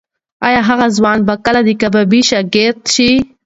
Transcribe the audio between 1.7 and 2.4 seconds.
کبابي